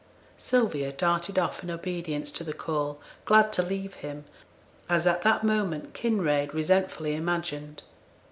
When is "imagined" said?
7.13-7.83